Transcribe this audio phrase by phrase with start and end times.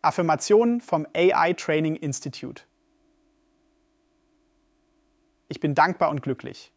[0.00, 2.62] Affirmationen vom AI Training Institute.
[5.48, 6.72] Ich bin dankbar und glücklich.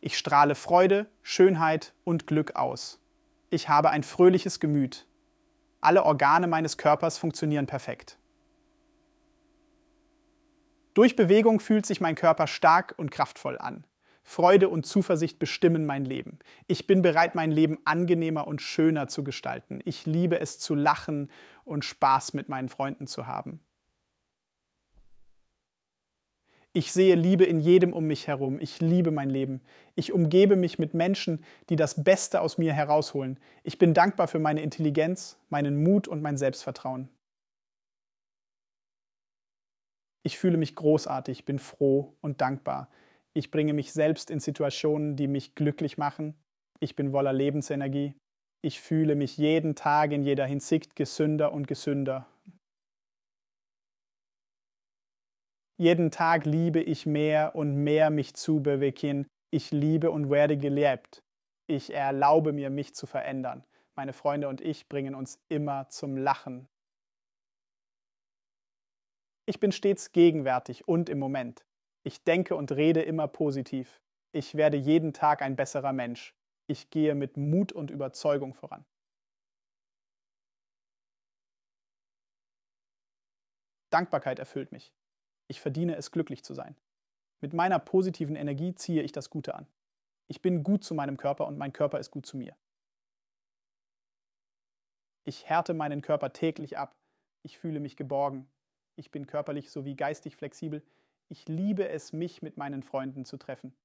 [0.00, 3.00] Ich strahle Freude, Schönheit und Glück aus.
[3.50, 5.06] Ich habe ein fröhliches Gemüt.
[5.80, 8.18] Alle Organe meines Körpers funktionieren perfekt.
[10.94, 13.84] Durch Bewegung fühlt sich mein Körper stark und kraftvoll an.
[14.28, 16.40] Freude und Zuversicht bestimmen mein Leben.
[16.66, 19.80] Ich bin bereit, mein Leben angenehmer und schöner zu gestalten.
[19.84, 21.30] Ich liebe es zu lachen
[21.64, 23.60] und Spaß mit meinen Freunden zu haben.
[26.72, 28.58] Ich sehe Liebe in jedem um mich herum.
[28.60, 29.62] Ich liebe mein Leben.
[29.94, 33.38] Ich umgebe mich mit Menschen, die das Beste aus mir herausholen.
[33.62, 37.08] Ich bin dankbar für meine Intelligenz, meinen Mut und mein Selbstvertrauen.
[40.24, 42.90] Ich fühle mich großartig, bin froh und dankbar.
[43.36, 46.34] Ich bringe mich selbst in Situationen, die mich glücklich machen.
[46.80, 48.14] Ich bin voller Lebensenergie.
[48.64, 52.26] Ich fühle mich jeden Tag in jeder Hinsicht gesünder und gesünder.
[55.76, 59.26] Jeden Tag liebe ich mehr und mehr mich zu bewegen.
[59.52, 61.22] Ich liebe und werde gelebt.
[61.66, 63.64] Ich erlaube mir, mich zu verändern.
[63.96, 66.68] Meine Freunde und ich bringen uns immer zum Lachen.
[69.44, 71.66] Ich bin stets gegenwärtig und im Moment.
[72.06, 74.00] Ich denke und rede immer positiv.
[74.30, 76.36] Ich werde jeden Tag ein besserer Mensch.
[76.68, 78.84] Ich gehe mit Mut und Überzeugung voran.
[83.90, 84.92] Dankbarkeit erfüllt mich.
[85.48, 86.76] Ich verdiene es, glücklich zu sein.
[87.40, 89.66] Mit meiner positiven Energie ziehe ich das Gute an.
[90.28, 92.56] Ich bin gut zu meinem Körper und mein Körper ist gut zu mir.
[95.24, 96.94] Ich härte meinen Körper täglich ab.
[97.42, 98.48] Ich fühle mich geborgen.
[98.94, 100.84] Ich bin körperlich sowie geistig flexibel.
[101.28, 103.76] Ich liebe es, mich mit meinen Freunden zu treffen.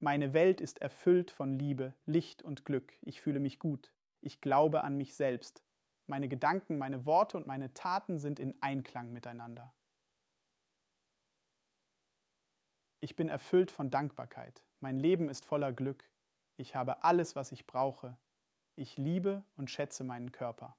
[0.00, 2.96] Meine Welt ist erfüllt von Liebe, Licht und Glück.
[3.00, 3.92] Ich fühle mich gut.
[4.20, 5.62] Ich glaube an mich selbst.
[6.06, 9.72] Meine Gedanken, meine Worte und meine Taten sind in Einklang miteinander.
[13.00, 14.62] Ich bin erfüllt von Dankbarkeit.
[14.80, 16.10] Mein Leben ist voller Glück.
[16.56, 18.18] Ich habe alles, was ich brauche.
[18.76, 20.76] Ich liebe und schätze meinen Körper.